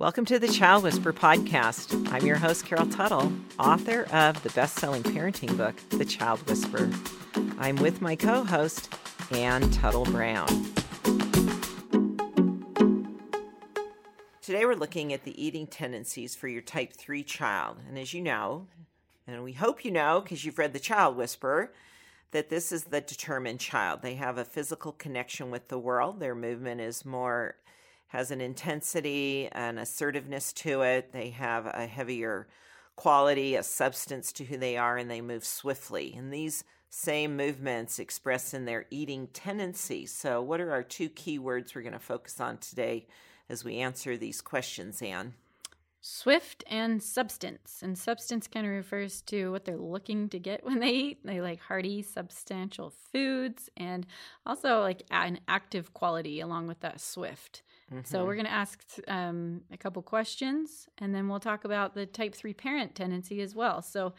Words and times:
Welcome 0.00 0.24
to 0.24 0.38
the 0.38 0.48
Child 0.48 0.84
Whisperer 0.84 1.12
podcast. 1.12 2.10
I'm 2.10 2.24
your 2.24 2.38
host, 2.38 2.64
Carol 2.64 2.86
Tuttle, 2.86 3.30
author 3.58 4.06
of 4.14 4.42
the 4.42 4.48
best 4.48 4.78
selling 4.78 5.02
parenting 5.02 5.54
book, 5.58 5.74
The 5.90 6.06
Child 6.06 6.40
Whisperer. 6.48 6.88
I'm 7.58 7.76
with 7.76 8.00
my 8.00 8.16
co 8.16 8.42
host, 8.42 8.96
Anne 9.30 9.70
Tuttle 9.70 10.06
Brown. 10.06 10.48
Today, 14.40 14.64
we're 14.64 14.72
looking 14.72 15.12
at 15.12 15.24
the 15.24 15.38
eating 15.38 15.66
tendencies 15.66 16.34
for 16.34 16.48
your 16.48 16.62
type 16.62 16.94
3 16.94 17.22
child. 17.22 17.76
And 17.86 17.98
as 17.98 18.14
you 18.14 18.22
know, 18.22 18.68
and 19.26 19.44
we 19.44 19.52
hope 19.52 19.84
you 19.84 19.90
know 19.90 20.22
because 20.22 20.46
you've 20.46 20.58
read 20.58 20.72
The 20.72 20.80
Child 20.80 21.14
Whisperer, 21.18 21.74
that 22.30 22.48
this 22.48 22.72
is 22.72 22.84
the 22.84 23.02
determined 23.02 23.60
child. 23.60 24.00
They 24.00 24.14
have 24.14 24.38
a 24.38 24.46
physical 24.46 24.92
connection 24.92 25.50
with 25.50 25.68
the 25.68 25.78
world. 25.78 26.20
Their 26.20 26.34
movement 26.34 26.80
is 26.80 27.04
more, 27.04 27.56
has 28.10 28.32
an 28.32 28.40
intensity 28.40 29.48
and 29.52 29.78
assertiveness 29.78 30.52
to 30.52 30.82
it. 30.82 31.12
They 31.12 31.30
have 31.30 31.66
a 31.66 31.86
heavier 31.86 32.48
quality, 32.96 33.54
a 33.54 33.62
substance 33.62 34.32
to 34.32 34.44
who 34.44 34.56
they 34.56 34.76
are, 34.76 34.96
and 34.96 35.08
they 35.08 35.20
move 35.20 35.44
swiftly. 35.44 36.12
And 36.16 36.32
these 36.32 36.64
same 36.88 37.36
movements 37.36 38.00
express 38.00 38.52
in 38.52 38.64
their 38.64 38.86
eating 38.90 39.28
tendencies. 39.28 40.12
So, 40.12 40.42
what 40.42 40.60
are 40.60 40.72
our 40.72 40.82
two 40.82 41.08
key 41.08 41.38
words 41.38 41.72
we're 41.72 41.82
going 41.82 41.92
to 41.92 42.00
focus 42.00 42.40
on 42.40 42.58
today 42.58 43.06
as 43.48 43.64
we 43.64 43.76
answer 43.76 44.16
these 44.16 44.40
questions, 44.40 45.00
Anne? 45.00 45.34
Swift 46.00 46.64
and 46.66 47.00
substance. 47.00 47.78
And 47.80 47.96
substance 47.96 48.48
kind 48.48 48.66
of 48.66 48.72
refers 48.72 49.20
to 49.22 49.52
what 49.52 49.66
they're 49.66 49.76
looking 49.76 50.28
to 50.30 50.40
get 50.40 50.64
when 50.64 50.80
they 50.80 50.90
eat. 50.90 51.18
They 51.24 51.40
like 51.40 51.60
hearty, 51.60 52.02
substantial 52.02 52.90
foods 52.90 53.70
and 53.76 54.04
also 54.44 54.80
like 54.80 55.04
an 55.12 55.38
active 55.46 55.94
quality 55.94 56.40
along 56.40 56.66
with 56.66 56.80
that 56.80 57.00
swift. 57.00 57.62
Mm-hmm. 57.92 58.04
So 58.04 58.24
we're 58.24 58.34
going 58.34 58.46
to 58.46 58.52
ask 58.52 58.82
um, 59.08 59.62
a 59.72 59.76
couple 59.76 60.02
questions 60.02 60.88
and 60.98 61.14
then 61.14 61.28
we'll 61.28 61.40
talk 61.40 61.64
about 61.64 61.94
the 61.94 62.06
type 62.06 62.34
3 62.34 62.54
parent 62.54 62.94
tendency 62.94 63.40
as 63.40 63.54
well. 63.54 63.82
So, 63.82 64.14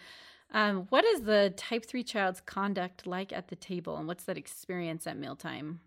um, 0.53 0.87
what 0.89 1.05
is 1.05 1.21
the 1.21 1.53
type 1.55 1.85
3 1.85 2.03
child's 2.03 2.41
conduct 2.41 3.07
like 3.07 3.31
at 3.31 3.47
the 3.47 3.55
table 3.55 3.95
and 3.95 4.05
what's 4.07 4.25
that 4.25 4.37
experience 4.37 5.07
at 5.07 5.17
mealtime? 5.17 5.79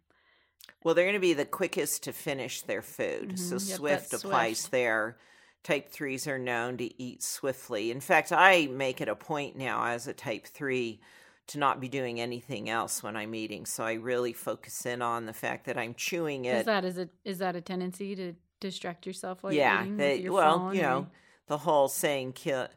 Well, 0.83 0.95
they're 0.95 1.05
going 1.05 1.13
to 1.15 1.21
be 1.21 1.35
the 1.35 1.45
quickest 1.45 2.03
to 2.05 2.13
finish 2.13 2.63
their 2.63 2.81
food. 2.81 3.35
Mm-hmm. 3.35 3.37
So, 3.37 3.55
yep, 3.57 3.77
swift 3.77 4.13
applies 4.15 4.61
swift. 4.61 4.73
there 4.73 5.17
type 5.65 5.89
threes 5.89 6.29
are 6.29 6.39
known 6.39 6.77
to 6.77 7.03
eat 7.03 7.23
swiftly. 7.23 7.91
In 7.91 8.01
fact, 8.01 8.31
I 8.33 8.69
make 8.71 9.01
it 9.01 9.09
a 9.09 9.17
point 9.17 9.57
now 9.57 9.87
as 9.87 10.07
a 10.07 10.13
type 10.13 10.47
three 10.47 11.01
to 11.49 11.59
not 11.59 11.81
be 11.81 11.89
doing 11.89 12.21
anything 12.21 12.71
else 12.71 13.03
when 13.03 13.17
I'm 13.17 13.35
eating. 13.35 13.67
So 13.67 13.85
I 13.85 13.95
really 13.95 14.33
focus 14.33 14.87
in 14.87 15.03
on 15.03 15.27
the 15.27 15.33
fact 15.33 15.67
that 15.67 15.77
I'm 15.77 15.95
chewing 15.95 16.47
it. 16.47 16.59
Is 16.59 16.65
that 16.67 16.85
is 16.85 16.99
it 16.99 17.11
is 17.25 17.39
that 17.39 17.57
a 17.57 17.61
tendency 17.61 18.15
to 18.17 18.35
distract 18.61 19.07
yourself 19.07 19.43
while 19.43 19.53
yeah, 19.53 19.85
you're 19.85 19.95
eating? 19.95 20.25
Yeah, 20.25 20.31
well, 20.31 20.75
you 20.75 20.81
or? 20.81 20.83
know, 20.83 21.07
the 21.47 21.59
whole 21.59 21.89
saying 21.89 22.33
kill 22.33 22.69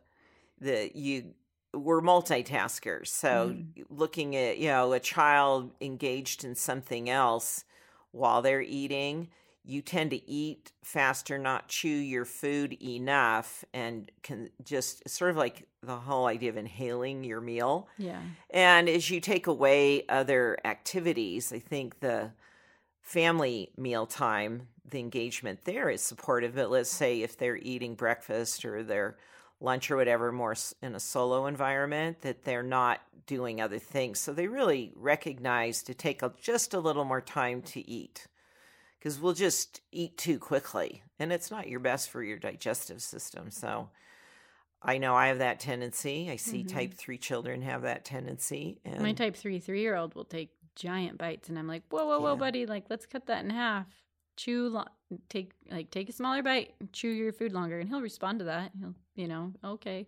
that 0.62 0.96
you 0.96 1.34
we're 1.74 2.02
multitaskers. 2.02 3.08
So 3.08 3.50
mm. 3.50 3.86
looking 3.90 4.36
at, 4.36 4.58
you 4.58 4.68
know, 4.68 4.94
a 4.94 5.00
child 5.00 5.72
engaged 5.82 6.44
in 6.44 6.56
something 6.56 7.10
else 7.10 7.64
while 8.12 8.42
they're 8.42 8.62
eating 8.62 9.30
you 9.68 9.82
tend 9.82 10.12
to 10.12 10.30
eat 10.30 10.72
faster, 10.82 11.38
not 11.38 11.68
chew 11.68 11.90
your 11.90 12.24
food 12.24 12.78
enough, 12.82 13.66
and 13.74 14.10
can 14.24 14.50
just 14.64 15.08
sort 15.10 15.30
of 15.30 15.36
like 15.36 15.68
the 15.84 15.98
whole 15.98 16.26
idea 16.26 16.50
of 16.50 16.56
inhaling 16.56 17.26
your 17.26 17.42
meal. 17.42 17.90
Yeah. 17.98 18.22
And 18.50 18.88
as 18.88 19.10
you 19.10 19.20
take 19.20 19.48
away 19.48 20.06
other 20.08 20.58
activities, 20.64 21.52
I 21.52 21.60
think 21.60 22.00
the 22.00 22.32
family 23.02 23.72
meal 23.76 24.06
time, 24.06 24.70
the 24.90 25.00
engagement 25.00 25.66
there 25.66 25.90
is 25.90 26.02
supportive. 26.02 26.56
But 26.56 26.72
let's 26.72 26.90
say 26.90 27.22
if 27.22 27.38
they're 27.38 27.58
eating 27.58 27.96
breakfast 27.96 28.64
or 28.64 28.84
their 28.84 29.18
lunch 29.60 29.92
or 29.92 29.98
whatever 29.98 30.32
more 30.32 30.56
in 30.82 30.96
a 30.96 31.00
solo 31.00 31.46
environment, 31.46 32.22
that 32.22 32.46
they're 32.46 32.64
not 32.64 33.02
doing 33.26 33.60
other 33.60 33.80
things. 33.80 34.20
So 34.20 34.32
they 34.32 34.48
really 34.48 34.94
recognize 34.96 35.84
to 35.84 35.94
take 35.94 36.22
a, 36.22 36.32
just 36.40 36.74
a 36.74 36.80
little 36.80 37.04
more 37.04 37.20
time 37.20 37.62
to 37.64 37.86
eat 37.90 38.28
because 39.00 39.20
we'll 39.20 39.34
just 39.34 39.82
eat 39.92 40.18
too 40.18 40.40
quickly 40.40 41.04
and 41.20 41.32
it's 41.32 41.52
not 41.52 41.68
your 41.68 41.80
best 41.80 42.10
for 42.10 42.24
your 42.24 42.38
digestive 42.38 43.02
system. 43.02 43.52
So 43.52 43.90
I 44.82 44.98
know 44.98 45.16
I 45.16 45.28
have 45.28 45.40
that 45.40 45.60
tendency. 45.60 46.30
I 46.30 46.36
see 46.36 46.60
mm-hmm. 46.64 46.76
type 46.76 46.94
3 46.94 47.18
children 47.18 47.62
have 47.62 47.84
that 47.84 48.06
tendency. 48.06 48.80
And 48.86 49.02
My 49.02 49.14
type 49.14 49.36
3 49.36 49.60
3 49.60 49.82
year 49.82 49.96
old 49.96 50.16
will 50.16 50.26
take 50.26 50.52
giant 50.76 51.18
bites 51.18 51.50
and 51.50 51.58
I'm 51.58 51.68
like, 51.68 51.84
whoa, 51.90 52.06
whoa, 52.06 52.20
whoa, 52.20 52.34
yeah. 52.34 52.40
buddy, 52.40 52.66
like 52.66 52.86
let's 52.90 53.06
cut 53.06 53.26
that 53.28 53.44
in 53.44 53.50
half. 53.50 53.88
Chew, 54.36 54.70
lo- 54.70 54.86
take 55.30 55.52
like 55.72 55.90
take 55.90 56.10
a 56.10 56.12
smaller 56.12 56.44
bite, 56.44 56.76
chew 56.94 57.10
your 57.10 57.34
food 57.34 57.54
longer, 57.54 57.80
and 57.80 57.90
he'll 57.90 58.02
respond 58.02 58.40
to 58.40 58.46
that. 58.46 58.72
He'll, 58.80 58.94
you 59.16 59.28
know, 59.28 59.52
okay. 59.64 60.06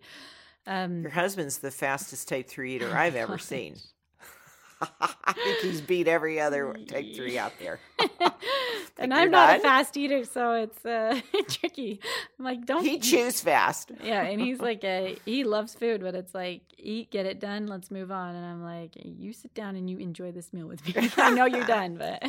Um, 0.66 1.02
Your 1.02 1.10
husband's 1.10 1.58
the 1.58 1.70
fastest 1.70 2.28
type 2.28 2.48
three 2.48 2.76
eater 2.76 2.90
I've 2.96 3.16
ever 3.16 3.38
seen. 3.38 3.76
I 5.00 5.32
think 5.32 5.58
he's 5.60 5.80
beat 5.80 6.08
every 6.08 6.40
other 6.40 6.74
take 6.86 7.14
three 7.14 7.38
out 7.44 7.52
there. 7.58 7.80
and 8.98 9.14
I'm 9.14 9.30
not, 9.30 9.48
not, 9.48 9.56
a 9.58 9.60
fast 9.60 9.96
eater, 9.96 10.24
so 10.24 10.52
it's 10.54 10.84
uh, 10.84 11.20
tricky. 11.48 12.00
I'm 12.38 12.44
like, 12.44 12.66
don't. 12.66 12.84
He 12.84 12.98
chews 12.98 13.40
fast. 13.40 13.92
yeah, 14.02 14.22
and 14.22 14.40
he's 14.40 14.60
like, 14.70 14.84
a, 14.84 15.16
he 15.24 15.44
loves 15.44 15.74
food, 15.74 16.02
but 16.02 16.14
it's 16.14 16.34
like, 16.34 16.62
eat, 16.78 17.10
get 17.10 17.26
it 17.26 17.40
done, 17.40 17.66
let's 17.66 17.90
move 17.90 18.10
on. 18.10 18.34
And 18.34 18.44
I'm 18.44 18.62
like, 18.62 18.92
you 18.96 19.32
sit 19.32 19.54
down 19.54 19.76
and 19.76 19.88
you 19.88 19.98
enjoy 19.98 20.32
this 20.32 20.52
meal 20.52 20.66
with 20.66 20.86
me. 20.86 21.10
I 21.16 21.30
know 21.30 21.46
you're 21.46 21.66
done, 21.66 21.96
but 21.96 22.22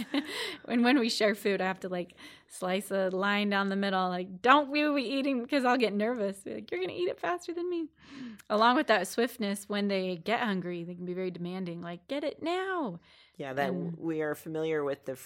when 0.65 0.83
when 0.83 0.99
we 0.99 1.09
share 1.09 1.35
food, 1.35 1.61
I 1.61 1.65
have 1.65 1.79
to 1.81 1.89
like 1.89 2.15
slice 2.47 2.91
a 2.91 3.09
line 3.09 3.49
down 3.49 3.69
the 3.69 3.75
middle. 3.75 4.09
Like, 4.09 4.41
don't 4.41 4.69
we 4.69 4.87
be 4.93 5.03
eating 5.03 5.41
because 5.41 5.65
I'll 5.65 5.77
get 5.77 5.93
nervous. 5.93 6.37
Like, 6.45 6.71
you're 6.71 6.81
gonna 6.81 6.93
eat 6.93 7.09
it 7.09 7.19
faster 7.19 7.53
than 7.53 7.69
me. 7.69 7.87
Along 8.49 8.75
with 8.75 8.87
that 8.87 9.07
swiftness, 9.07 9.65
when 9.67 9.87
they 9.87 10.17
get 10.17 10.41
hungry, 10.41 10.83
they 10.83 10.95
can 10.95 11.05
be 11.05 11.13
very 11.13 11.31
demanding. 11.31 11.81
Like, 11.81 12.07
get 12.07 12.23
it 12.23 12.43
now. 12.43 12.99
Yeah, 13.37 13.53
that 13.53 13.69
and, 13.69 13.97
we 13.97 14.21
are 14.21 14.35
familiar 14.35 14.83
with 14.83 15.05
the 15.05 15.17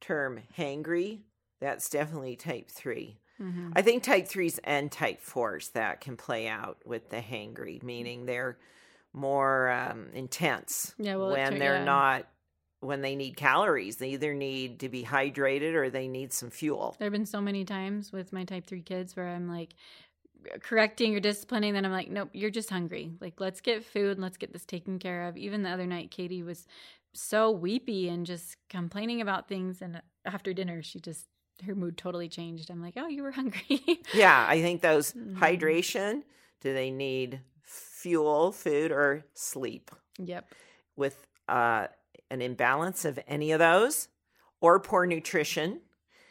term 0.00 0.40
hangry. 0.56 1.20
That's 1.60 1.90
definitely 1.90 2.36
type 2.36 2.70
3 2.70 3.18
mm-hmm. 3.40 3.70
I 3.74 3.82
think 3.82 4.02
type 4.02 4.28
threes 4.28 4.60
and 4.62 4.92
type 4.92 5.20
fours 5.20 5.70
that 5.70 6.00
can 6.00 6.16
play 6.16 6.46
out 6.48 6.78
with 6.84 7.10
the 7.10 7.16
hangry, 7.16 7.82
meaning 7.82 8.26
they're 8.26 8.58
more 9.12 9.70
um, 9.70 10.08
intense 10.12 10.94
yeah, 10.98 11.16
well, 11.16 11.32
when 11.32 11.58
they're 11.58 11.78
yeah. 11.78 11.84
not 11.84 12.28
when 12.80 13.00
they 13.02 13.16
need 13.16 13.36
calories. 13.36 13.96
They 13.96 14.10
either 14.10 14.34
need 14.34 14.80
to 14.80 14.88
be 14.88 15.02
hydrated 15.02 15.74
or 15.74 15.90
they 15.90 16.06
need 16.06 16.32
some 16.32 16.50
fuel. 16.50 16.94
There 16.98 17.06
have 17.06 17.12
been 17.12 17.26
so 17.26 17.40
many 17.40 17.64
times 17.64 18.12
with 18.12 18.32
my 18.32 18.44
type 18.44 18.66
3 18.66 18.82
kids 18.82 19.16
where 19.16 19.28
I'm 19.28 19.48
like 19.48 19.74
correcting 20.62 21.14
or 21.14 21.20
disciplining, 21.20 21.74
then 21.74 21.84
I'm 21.84 21.92
like, 21.92 22.10
nope, 22.10 22.30
you're 22.32 22.50
just 22.50 22.70
hungry. 22.70 23.12
Like, 23.20 23.40
let's 23.40 23.60
get 23.60 23.84
food 23.84 24.12
and 24.12 24.22
let's 24.22 24.36
get 24.36 24.52
this 24.52 24.64
taken 24.64 24.98
care 24.98 25.28
of. 25.28 25.36
Even 25.36 25.62
the 25.62 25.70
other 25.70 25.86
night, 25.86 26.10
Katie 26.10 26.42
was 26.42 26.66
so 27.14 27.50
weepy 27.50 28.08
and 28.08 28.26
just 28.26 28.56
complaining 28.68 29.20
about 29.20 29.48
things. 29.48 29.82
And 29.82 30.00
after 30.24 30.52
dinner, 30.52 30.82
she 30.82 31.00
just, 31.00 31.26
her 31.64 31.74
mood 31.74 31.96
totally 31.96 32.28
changed. 32.28 32.70
I'm 32.70 32.82
like, 32.82 32.94
oh, 32.96 33.08
you 33.08 33.22
were 33.22 33.32
hungry. 33.32 33.82
yeah, 34.14 34.46
I 34.48 34.60
think 34.60 34.82
those 34.82 35.12
mm-hmm. 35.12 35.42
hydration, 35.42 36.22
do 36.60 36.72
they 36.72 36.90
need 36.90 37.40
fuel, 37.62 38.52
food, 38.52 38.92
or 38.92 39.24
sleep? 39.34 39.90
Yep. 40.18 40.52
With 40.96 41.26
uh, 41.48 41.88
an 42.30 42.42
imbalance 42.42 43.04
of 43.04 43.18
any 43.26 43.52
of 43.52 43.58
those 43.58 44.08
or 44.60 44.80
poor 44.80 45.06
nutrition, 45.06 45.80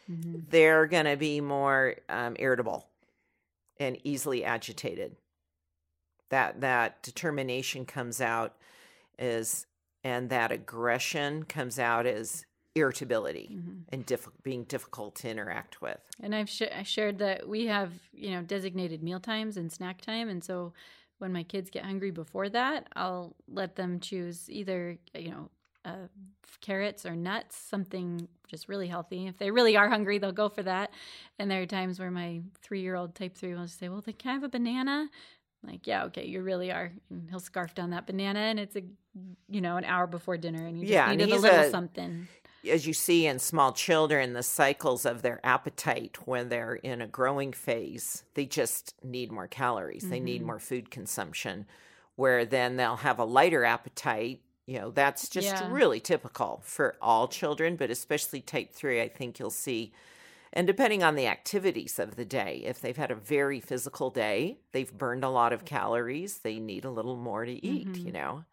mm-hmm. 0.09 0.39
they're 0.49 0.85
going 0.85 1.05
to 1.05 1.17
be 1.17 1.41
more 1.41 1.95
um, 2.09 2.35
irritable 2.39 2.87
and 3.79 3.97
easily 4.03 4.43
agitated. 4.43 5.15
That 6.29 6.59
that 6.61 7.03
determination 7.03 7.85
comes 7.85 8.19
out 8.19 8.55
as 9.17 9.65
and 10.03 10.29
that 10.29 10.51
aggression 10.51 11.43
comes 11.43 11.79
out 11.79 12.05
as 12.05 12.45
irritability 12.75 13.49
mm-hmm. 13.53 13.79
and 13.89 14.05
diff- 14.05 14.29
being 14.43 14.63
difficult 14.65 15.15
to 15.15 15.29
interact 15.29 15.81
with. 15.81 15.99
And 16.21 16.35
I've 16.35 16.49
sh- 16.49 16.73
I 16.75 16.83
shared 16.83 17.19
that 17.19 17.47
we 17.47 17.65
have 17.65 17.91
you 18.13 18.31
know 18.31 18.41
designated 18.41 19.03
meal 19.03 19.19
times 19.19 19.57
and 19.57 19.71
snack 19.71 20.01
time, 20.01 20.29
and 20.29 20.43
so 20.43 20.73
when 21.19 21.33
my 21.33 21.43
kids 21.43 21.69
get 21.69 21.83
hungry 21.83 22.11
before 22.11 22.49
that, 22.49 22.87
I'll 22.95 23.35
let 23.47 23.75
them 23.75 23.99
choose 23.99 24.49
either 24.49 24.97
you 25.15 25.31
know 25.31 25.49
uh, 25.87 26.07
carrots 26.61 27.05
or 27.05 27.15
nuts, 27.15 27.55
something 27.55 28.27
just 28.47 28.67
really 28.67 28.87
healthy. 28.87 29.27
If 29.27 29.37
they 29.37 29.51
really 29.51 29.77
are 29.77 29.89
hungry, 29.89 30.17
they'll 30.17 30.31
go 30.31 30.49
for 30.49 30.63
that. 30.63 30.91
And 31.39 31.49
there 31.49 31.61
are 31.61 31.65
times 31.65 31.99
where 31.99 32.11
my 32.11 32.41
three 32.61 32.81
year 32.81 32.95
old 32.95 33.15
type 33.15 33.35
three 33.35 33.53
will 33.53 33.67
say, 33.67 33.89
Well, 33.89 34.01
they 34.01 34.13
can 34.13 34.31
I 34.31 34.33
have 34.33 34.43
a 34.43 34.49
banana? 34.49 35.09
Like, 35.63 35.87
yeah, 35.87 36.05
okay, 36.05 36.25
you 36.25 36.41
really 36.41 36.71
are. 36.71 36.91
And 37.09 37.29
he'll 37.29 37.39
scarf 37.39 37.73
down 37.75 37.89
that 37.91 38.07
banana, 38.07 38.39
and 38.39 38.59
it's 38.59 38.75
a, 38.75 38.83
you 39.49 39.61
know, 39.61 39.77
an 39.77 39.85
hour 39.85 40.07
before 40.07 40.37
dinner, 40.37 40.65
and 40.65 40.77
he 40.77 40.83
just 40.83 40.93
yeah, 40.93 41.11
needed 41.11 41.31
a 41.31 41.39
little 41.39 41.59
a, 41.59 41.69
something. 41.69 42.27
As 42.69 42.85
you 42.85 42.93
see 42.93 43.25
in 43.25 43.39
small 43.39 43.71
children, 43.71 44.33
the 44.33 44.43
cycles 44.43 45.05
of 45.05 45.21
their 45.21 45.39
appetite 45.43 46.17
when 46.25 46.49
they're 46.49 46.75
in 46.75 47.01
a 47.01 47.07
growing 47.07 47.53
phase, 47.53 48.23
they 48.33 48.45
just 48.45 48.95
need 49.03 49.31
more 49.31 49.47
calories. 49.47 50.03
Mm-hmm. 50.03 50.11
They 50.11 50.19
need 50.19 50.37
mm-hmm. 50.39 50.47
more 50.47 50.59
food 50.59 50.91
consumption. 50.91 51.65
Where 52.15 52.45
then 52.45 52.77
they'll 52.77 52.97
have 52.97 53.19
a 53.19 53.25
lighter 53.25 53.63
appetite 53.63 54.41
you 54.67 54.79
know 54.79 54.91
that's 54.91 55.29
just 55.29 55.47
yeah. 55.47 55.67
really 55.71 55.99
typical 55.99 56.61
for 56.63 56.95
all 57.01 57.27
children 57.27 57.75
but 57.75 57.89
especially 57.89 58.41
type 58.41 58.73
3 58.73 59.01
i 59.01 59.07
think 59.07 59.39
you'll 59.39 59.49
see 59.49 59.93
And 60.53 60.67
depending 60.67 61.03
on 61.03 61.15
the 61.15 61.27
activities 61.27 61.99
of 61.99 62.15
the 62.15 62.25
day, 62.25 62.63
if 62.65 62.79
they've 62.81 62.97
had 62.97 63.11
a 63.11 63.15
very 63.15 63.59
physical 63.59 64.09
day, 64.09 64.61
they've 64.71 64.91
burned 64.91 65.23
a 65.23 65.29
lot 65.29 65.53
of 65.53 65.65
calories, 65.65 66.39
they 66.39 66.59
need 66.59 66.85
a 66.85 66.91
little 66.91 67.17
more 67.17 67.45
to 67.45 67.65
eat, 67.65 67.99
Mhm. 67.99 68.05
you 68.05 68.11
know. 68.11 68.45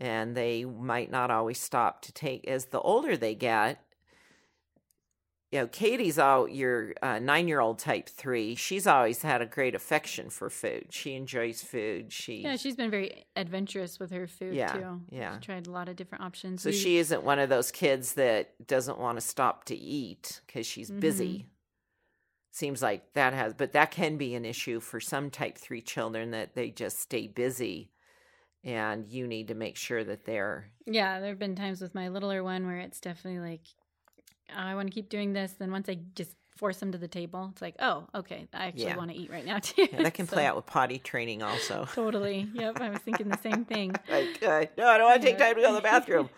And 0.00 0.36
they 0.36 0.64
might 0.64 1.10
not 1.10 1.30
always 1.30 1.60
stop 1.60 2.02
to 2.02 2.12
take, 2.12 2.48
as 2.48 2.66
the 2.66 2.80
older 2.80 3.16
they 3.16 3.34
get, 3.34 3.84
you 5.50 5.58
know, 5.58 5.66
Katie's 5.66 6.18
all 6.18 6.46
your 6.48 6.94
uh, 7.02 7.18
nine 7.18 7.48
year 7.48 7.60
old 7.60 7.78
type 7.80 8.08
three. 8.08 8.54
She's 8.54 8.86
always 8.86 9.22
had 9.22 9.42
a 9.42 9.46
great 9.46 9.74
affection 9.74 10.30
for 10.30 10.48
food. 10.48 10.86
She 10.90 11.14
enjoys 11.14 11.62
food. 11.62 12.12
She, 12.12 12.42
Yeah, 12.42 12.56
she's 12.56 12.76
been 12.76 12.90
very 12.90 13.26
adventurous 13.34 13.98
with 13.98 14.12
her 14.12 14.26
food 14.28 14.54
Yeah, 14.54 14.72
too. 14.72 15.00
yeah. 15.10 15.34
She's 15.34 15.44
tried 15.46 15.66
a 15.66 15.70
lot 15.72 15.88
of 15.88 15.96
different 15.96 16.22
options. 16.24 16.62
so 16.62 16.70
We- 16.70 16.76
she 16.76 16.98
isn't 16.98 17.24
one 17.24 17.38
of 17.40 17.48
those 17.48 17.70
kids 17.72 18.14
that 18.14 18.64
doesn't 18.66 18.98
want 18.98 19.16
to 19.18 19.20
stop 19.20 19.64
to 19.64 19.74
eat 19.76 20.40
because 20.46 20.66
she's 20.66 20.90
busy. 20.90 21.46
Seems 22.52 22.82
like 22.82 23.12
that 23.12 23.32
has, 23.32 23.54
but 23.54 23.72
that 23.72 23.92
can 23.92 24.16
be 24.16 24.34
an 24.34 24.44
issue 24.44 24.80
for 24.80 24.98
some 25.00 25.30
type 25.30 25.56
three 25.56 25.80
children 25.80 26.32
that 26.32 26.54
they 26.54 26.70
just 26.70 26.98
stay 26.98 27.28
busy, 27.28 27.92
and 28.64 29.06
you 29.06 29.26
need 29.28 29.48
to 29.48 29.54
make 29.54 29.76
sure 29.76 30.02
that 30.02 30.24
they're 30.24 30.68
Yeah, 30.84 31.20
there 31.20 31.28
have 31.30 31.38
been 31.38 31.54
times 31.54 31.80
with 31.80 31.94
my 31.94 32.08
littler 32.08 32.42
one 32.42 32.66
where 32.66 32.78
it's 32.78 33.00
definitely 33.00 33.38
like, 33.38 33.60
"Oh, 33.78 33.79
I 34.56 34.74
want 34.74 34.88
to 34.88 34.94
keep 34.94 35.08
doing 35.08 35.32
this. 35.32 35.52
Then 35.52 35.70
once 35.72 35.88
I 35.88 35.98
just 36.14 36.34
force 36.56 36.76
them 36.78 36.92
to 36.92 36.98
the 36.98 37.08
table, 37.08 37.48
it's 37.52 37.62
like, 37.62 37.74
oh, 37.80 38.06
okay, 38.14 38.46
I 38.52 38.66
actually 38.66 38.84
Yeah. 38.84 38.96
want 38.96 39.10
to 39.10 39.16
eat 39.16 39.30
right 39.30 39.46
now 39.46 39.58
too. 39.62 39.88
yeah, 39.90 40.02
that 40.02 40.12
can 40.14 40.26
play 40.26 40.44
out 40.44 40.56
with 40.56 40.66
potty 40.66 40.98
training 40.98 41.42
also. 41.42 41.88
Totally. 41.94 42.48
Yep. 42.52 42.80
I 42.80 42.90
was 42.90 42.98
thinking 42.98 43.28
the 43.28 43.38
same 43.38 43.64
thing. 43.64 43.94
like, 44.10 44.42
uh, 44.42 44.66
no, 44.76 44.86
I 44.88 44.98
don't 44.98 45.08
want 45.08 45.22
to 45.22 45.26
take 45.26 45.38
time 45.38 45.54
to 45.54 45.60
go 45.62 45.68
to 45.68 45.74
the 45.74 45.80
bathroom. 45.80 46.28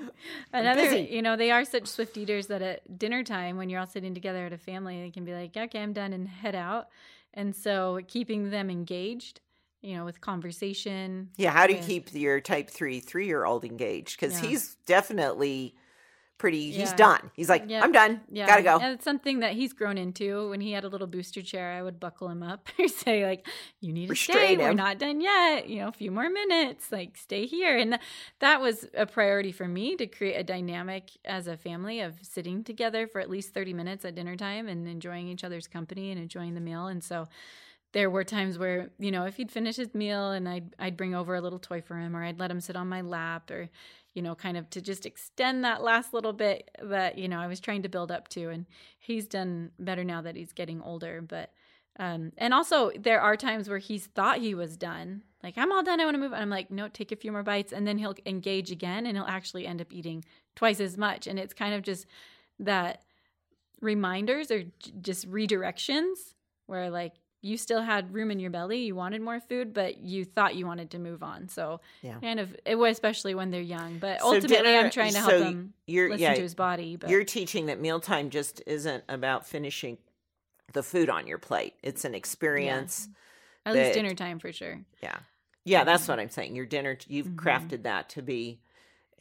Another, 0.52 0.96
you 0.96 1.22
know, 1.22 1.36
they 1.36 1.50
are 1.50 1.64
such 1.64 1.86
swift 1.88 2.16
eaters 2.16 2.46
that 2.48 2.62
at 2.62 2.98
dinner 2.98 3.24
time, 3.24 3.56
when 3.56 3.68
you're 3.68 3.80
all 3.80 3.86
sitting 3.86 4.14
together 4.14 4.46
at 4.46 4.52
a 4.52 4.58
family, 4.58 5.00
they 5.02 5.10
can 5.10 5.24
be 5.24 5.32
like, 5.34 5.56
okay, 5.56 5.80
I'm 5.82 5.92
done 5.92 6.12
and 6.12 6.28
head 6.28 6.54
out. 6.54 6.88
And 7.34 7.56
so 7.56 7.98
keeping 8.06 8.50
them 8.50 8.70
engaged, 8.70 9.40
you 9.80 9.96
know, 9.96 10.04
with 10.04 10.20
conversation. 10.20 11.30
Yeah, 11.36 11.50
how 11.50 11.66
do 11.66 11.72
you 11.72 11.78
with- 11.80 11.88
keep 11.88 12.14
your 12.14 12.40
type 12.40 12.70
three 12.70 13.00
three 13.00 13.26
year 13.26 13.44
old 13.44 13.64
engaged? 13.64 14.20
Because 14.20 14.40
Yeah. 14.40 14.50
he's 14.50 14.76
definitely 14.86 15.74
pretty. 16.42 16.72
He's 16.72 16.92
done. 16.94 17.30
He's 17.34 17.48
like, 17.48 17.66
Yeah. 17.68 17.84
I'm 17.84 17.92
done. 17.92 18.20
Yeah, 18.28 18.48
Gotta 18.48 18.62
go. 18.64 18.80
And 18.80 18.94
it's 18.94 19.04
something 19.04 19.38
that 19.38 19.52
he's 19.52 19.72
grown 19.72 19.96
into. 19.96 20.50
When 20.50 20.60
he 20.60 20.72
had 20.72 20.82
a 20.82 20.88
little 20.88 21.06
booster 21.06 21.40
chair, 21.40 21.70
I 21.70 21.82
would 21.82 22.00
buckle 22.00 22.28
him 22.28 22.42
up 22.42 22.68
or 22.80 22.88
say, 22.88 23.24
like, 23.24 23.46
you 23.80 23.92
need 23.92 24.08
to 24.08 24.16
stay. 24.16 24.32
Restrain 24.32 24.58
We're 24.58 24.72
not 24.74 24.98
done 24.98 25.20
yet. 25.20 25.68
You 25.68 25.82
know, 25.82 25.88
a 25.88 25.92
few 25.92 26.10
more 26.10 26.28
minutes. 26.28 26.90
Like, 26.90 27.16
stay 27.16 27.46
here. 27.46 27.78
And 27.78 27.92
th- 27.92 28.02
that 28.40 28.60
was 28.60 28.88
a 28.92 29.06
priority 29.06 29.52
for 29.52 29.68
me 29.68 29.94
to 29.94 30.08
create 30.08 30.34
a 30.34 30.42
dynamic 30.42 31.12
as 31.24 31.46
a 31.46 31.56
family 31.56 32.00
of 32.00 32.14
sitting 32.22 32.64
together 32.64 33.06
for 33.06 33.20
at 33.20 33.30
least 33.30 33.54
30 33.54 33.72
minutes 33.72 34.04
at 34.04 34.16
dinner 34.16 34.34
time 34.34 34.66
and 34.66 34.88
enjoying 34.88 35.28
each 35.28 35.44
other's 35.44 35.68
company 35.68 36.10
and 36.10 36.20
enjoying 36.20 36.54
the 36.54 36.60
meal. 36.60 36.88
And 36.88 37.04
so 37.04 37.28
there 37.92 38.10
were 38.10 38.24
times 38.24 38.58
where, 38.58 38.90
you 38.98 39.10
know, 39.10 39.24
if 39.24 39.36
he'd 39.36 39.52
finish 39.52 39.76
his 39.76 39.94
meal 39.94 40.30
and 40.30 40.48
I'd 40.48 40.74
I'd 40.78 40.96
bring 40.96 41.14
over 41.14 41.34
a 41.34 41.40
little 41.40 41.58
toy 41.58 41.80
for 41.80 41.96
him 41.96 42.16
or 42.16 42.24
I'd 42.24 42.40
let 42.40 42.50
him 42.50 42.60
sit 42.60 42.76
on 42.76 42.88
my 42.88 43.02
lap 43.02 43.50
or 43.50 43.68
you 44.14 44.22
know, 44.22 44.34
kind 44.34 44.56
of 44.56 44.68
to 44.70 44.80
just 44.80 45.06
extend 45.06 45.64
that 45.64 45.82
last 45.82 46.12
little 46.12 46.32
bit 46.32 46.70
that, 46.82 47.16
you 47.16 47.28
know, 47.28 47.40
I 47.40 47.46
was 47.46 47.60
trying 47.60 47.82
to 47.82 47.88
build 47.88 48.12
up 48.12 48.28
to. 48.28 48.50
And 48.50 48.66
he's 48.98 49.26
done 49.26 49.70
better 49.78 50.04
now 50.04 50.20
that 50.22 50.36
he's 50.36 50.52
getting 50.52 50.82
older. 50.82 51.22
But, 51.22 51.50
um, 51.98 52.32
and 52.36 52.52
also 52.52 52.90
there 52.98 53.20
are 53.20 53.36
times 53.36 53.68
where 53.68 53.78
he's 53.78 54.06
thought 54.06 54.38
he 54.38 54.54
was 54.54 54.76
done. 54.76 55.22
Like, 55.42 55.56
I'm 55.56 55.72
all 55.72 55.82
done. 55.82 56.00
I 56.00 56.04
want 56.04 56.14
to 56.14 56.20
move. 56.20 56.32
And 56.32 56.42
I'm 56.42 56.50
like, 56.50 56.70
no, 56.70 56.88
take 56.88 57.10
a 57.10 57.16
few 57.16 57.32
more 57.32 57.42
bites. 57.42 57.72
And 57.72 57.86
then 57.86 57.98
he'll 57.98 58.14
engage 58.26 58.70
again 58.70 59.06
and 59.06 59.16
he'll 59.16 59.26
actually 59.26 59.66
end 59.66 59.80
up 59.80 59.92
eating 59.92 60.24
twice 60.54 60.80
as 60.80 60.98
much. 60.98 61.26
And 61.26 61.38
it's 61.38 61.54
kind 61.54 61.74
of 61.74 61.82
just 61.82 62.06
that 62.58 63.02
reminders 63.80 64.50
or 64.50 64.62
j- 64.62 64.92
just 65.00 65.28
redirections 65.30 66.34
where, 66.66 66.90
like, 66.90 67.14
you 67.42 67.56
still 67.56 67.82
had 67.82 68.14
room 68.14 68.30
in 68.30 68.38
your 68.40 68.50
belly, 68.50 68.78
you 68.84 68.94
wanted 68.94 69.20
more 69.20 69.40
food, 69.40 69.74
but 69.74 69.98
you 69.98 70.24
thought 70.24 70.54
you 70.54 70.64
wanted 70.66 70.90
to 70.92 70.98
move 70.98 71.22
on. 71.22 71.48
So, 71.48 71.80
Yeah. 72.00 72.18
kind 72.20 72.38
of, 72.40 72.56
it 72.64 72.76
was 72.76 72.92
especially 72.92 73.34
when 73.34 73.50
they're 73.50 73.60
young. 73.60 73.98
But 73.98 74.20
So 74.20 74.26
ultimately, 74.28 74.56
dinner- 74.58 74.78
I'm 74.78 74.90
trying 74.90 75.12
to 75.12 75.18
help 75.18 75.30
so 75.32 75.42
him 75.44 75.74
listen 75.88 76.18
yeah. 76.20 76.34
to 76.34 76.40
his 76.40 76.54
body. 76.54 76.96
But 76.96 77.10
You're 77.10 77.24
teaching 77.24 77.66
that 77.66 77.80
mealtime 77.80 78.30
just 78.30 78.62
isn't 78.66 79.02
about 79.08 79.44
finishing 79.46 79.98
the 80.72 80.82
food 80.82 81.10
on 81.10 81.26
your 81.26 81.38
plate. 81.38 81.74
It's 81.82 82.04
an 82.04 82.14
experience. 82.14 83.08
at 83.66 83.74
least 83.74 83.94
dinner 83.94 84.14
time 84.14 84.38
for 84.40 84.52
sure. 84.52 84.80
Yeah. 85.02 85.18
Yeah, 85.64 85.84
that's 85.84 86.08
what 86.08 86.18
I'm 86.18 86.30
saying. 86.30 86.56
Your 86.56 86.66
dinner 86.66 86.96
you've 87.06 87.28
Mhm. 87.28 87.36
crafted 87.36 87.82
that 87.84 88.08
to 88.10 88.22
be 88.22 88.60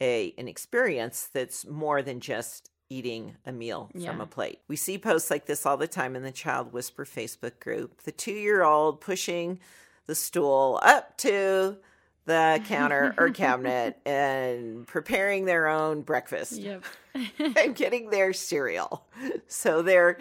a 0.00 0.34
an 0.36 0.48
experience 0.48 1.28
that's 1.32 1.64
more 1.64 2.02
than 2.02 2.18
just 2.18 2.70
eating 2.92 3.34
a 3.46 3.52
meal 3.52 3.90
from 4.04 4.20
a 4.20 4.26
plate. 4.26 4.58
We 4.68 4.76
see 4.76 4.98
posts 4.98 5.30
like 5.30 5.46
this 5.46 5.64
all 5.64 5.76
the 5.76 5.86
time 5.88 6.14
in 6.14 6.22
the 6.22 6.30
Child 6.30 6.72
Whisperer 6.72 7.06
Facebook 7.06 7.58
group. 7.58 8.02
The 8.02 8.12
2-year-old 8.12 9.00
pushing 9.00 9.58
the 10.06 10.14
stool 10.14 10.78
up 10.82 11.16
to 11.18 11.78
the 12.26 12.60
counter 12.66 13.14
or 13.16 13.30
cabinet 13.30 13.98
and 14.04 14.86
preparing 14.86 15.44
their 15.46 15.68
own 15.68 16.02
breakfast 16.02 16.52
Yep. 16.52 16.84
and 17.56 17.74
getting 17.74 18.10
their 18.10 18.32
cereal. 18.32 19.06
So 19.46 19.82
they're 19.82 20.18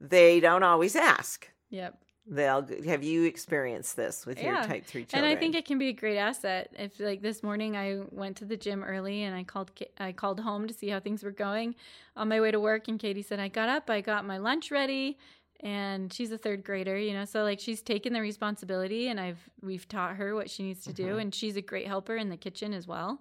they 0.00 0.40
don't 0.40 0.62
always 0.62 0.96
ask. 0.96 1.48
yep. 1.68 1.98
They'll 2.30 2.64
have 2.86 3.02
you 3.02 3.24
experienced 3.24 3.96
this 3.96 4.24
with 4.24 4.40
your 4.40 4.54
type 4.62 4.86
3 4.86 5.04
children 5.04 5.24
And? 5.24 5.36
I 5.36 5.40
think 5.40 5.56
it 5.56 5.64
can 5.64 5.78
be 5.78 5.88
a 5.88 5.92
great 5.92 6.16
asset. 6.16 6.72
If 6.78 7.00
like 7.00 7.22
this 7.22 7.42
morning 7.42 7.76
I 7.76 8.02
went 8.12 8.36
to 8.36 8.44
the 8.44 8.56
gym 8.56 8.84
early 8.84 9.24
and 9.24 9.34
I 9.34 9.42
called 9.42 9.72
I 9.98 10.12
called 10.12 10.38
home 10.38 10.68
to 10.68 10.72
see 10.74 10.88
how 10.88 11.00
things 11.00 11.24
were 11.24 11.32
going 11.32 11.74
on 12.16 12.28
my 12.28 12.40
way 12.40 12.52
to 12.52 12.60
work 12.60 12.86
and 12.86 13.00
Katie 13.00 13.22
said 13.22 13.40
I 13.40 13.48
got 13.48 13.68
up, 13.68 13.90
I 13.90 14.00
got 14.00 14.24
my 14.24 14.38
lunch 14.38 14.70
ready 14.70 15.18
and 15.58 16.12
she's 16.12 16.30
a 16.30 16.38
third 16.38 16.62
grader, 16.62 16.96
you 16.96 17.12
know. 17.14 17.24
So 17.24 17.42
like 17.42 17.58
she's 17.58 17.82
taken 17.82 18.12
the 18.12 18.20
responsibility 18.20 19.08
and 19.08 19.18
I've 19.18 19.50
we've 19.60 19.88
taught 19.88 20.14
her 20.14 20.36
what 20.36 20.48
she 20.48 20.62
needs 20.62 20.84
to 20.84 20.92
do 20.92 21.16
Mhm. 21.16 21.20
and 21.22 21.34
she's 21.34 21.56
a 21.56 21.62
great 21.62 21.88
helper 21.88 22.14
in 22.16 22.28
the 22.28 22.36
kitchen 22.36 22.72
as 22.72 22.86
well. 22.86 23.20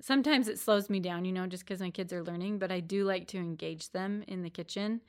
Sometimes 0.00 0.48
it 0.48 0.58
slows 0.58 0.90
me 0.90 1.00
down, 1.00 1.24
you 1.24 1.32
know, 1.32 1.46
just 1.46 1.66
cuz 1.66 1.80
my 1.80 1.90
kids 1.90 2.12
are 2.12 2.22
learning, 2.22 2.58
but 2.58 2.70
I 2.72 2.80
do 2.80 3.04
like 3.04 3.26
to 3.28 3.38
engage 3.38 3.90
them 3.90 4.22
in 4.28 4.42
the 4.42 4.50
kitchen. 4.50 5.00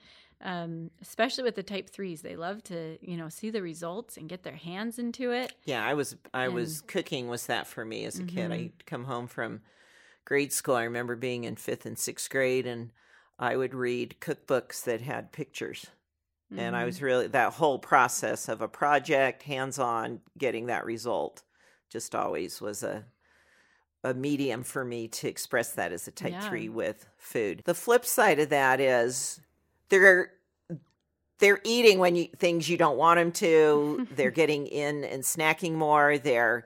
Um, 0.41 0.91
especially 1.01 1.43
with 1.45 1.55
the 1.55 1.63
type 1.63 1.89
threes, 1.89 2.21
they 2.21 2.35
love 2.35 2.63
to, 2.65 2.97
you 3.01 3.17
know, 3.17 3.29
see 3.29 3.49
the 3.49 3.61
results 3.61 4.17
and 4.17 4.29
get 4.29 4.43
their 4.43 4.55
hands 4.55 4.99
into 4.99 5.31
it. 5.31 5.53
Yeah, 5.63 5.85
I 5.85 5.93
was 5.95 6.15
I 6.33 6.47
was 6.49 6.81
cooking 6.81 7.27
was 7.27 7.47
that 7.47 7.67
for 7.67 7.83
me 7.85 8.05
as 8.05 8.19
a 8.19 8.23
kid. 8.23 8.51
Mhm. 8.51 8.51
I'd 8.51 8.85
come 8.85 9.05
home 9.05 9.27
from 9.27 9.63
grade 10.25 10.53
school. 10.53 10.75
I 10.75 10.83
remember 10.83 11.15
being 11.15 11.43
in 11.45 11.55
5th 11.55 11.85
and 11.85 11.97
6th 11.99 12.29
grade 12.29 12.67
and 12.67 12.91
I 13.39 13.57
would 13.57 13.73
read 13.75 14.17
cookbooks 14.21 14.83
that 14.85 15.01
had 15.01 15.31
pictures. 15.33 15.87
And 16.57 16.75
I 16.75 16.85
was 16.85 17.01
really 17.01 17.27
that 17.29 17.53
whole 17.53 17.79
process 17.79 18.49
of 18.49 18.61
a 18.61 18.67
project, 18.69 19.43
hands-on, 19.43 20.21
getting 20.37 20.67
that 20.67 20.85
result 20.85 21.43
just 21.89 22.15
always 22.15 22.61
was 22.61 22.83
a 22.83 23.07
a 24.03 24.13
medium 24.13 24.63
for 24.63 24.85
me 24.85 25.07
to 25.09 25.27
express 25.27 25.73
that 25.75 25.91
as 25.93 26.07
a 26.07 26.11
type 26.11 26.39
Yeah. 26.39 26.41
3 26.41 26.69
with 26.69 27.09
food. 27.17 27.63
The 27.65 27.73
flip 27.75 28.05
side 28.05 28.39
of 28.39 28.49
that 28.49 28.79
is 28.79 29.41
they're 29.89 30.31
they're 31.39 31.59
eating 31.63 31.99
when 31.99 32.15
you 32.15 32.27
things 32.37 32.69
you 32.69 32.77
don't 32.77 32.97
want 32.97 33.19
them 33.19 33.31
to. 33.33 34.07
they're 34.15 34.31
getting 34.31 34.67
in 34.67 35.03
and 35.03 35.23
snacking 35.23 35.73
more. 35.73 36.17
They're 36.17 36.65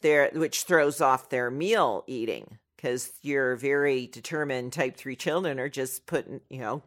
they're 0.00 0.30
which 0.34 0.62
throws 0.64 1.00
off 1.00 1.28
their 1.30 1.50
meal 1.50 2.04
eating 2.06 2.58
because 2.76 3.12
your 3.22 3.56
very 3.56 4.06
determined 4.06 4.72
type 4.72 4.96
three 4.96 5.16
children 5.16 5.58
are 5.58 5.68
just 5.68 6.06
putting 6.06 6.40
you 6.50 6.60
know 6.60 6.82